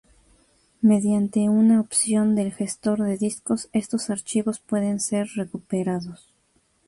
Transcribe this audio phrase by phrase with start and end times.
[0.81, 6.33] Mediante una opción del gestor de discos estos archivos pueden ser recuperados.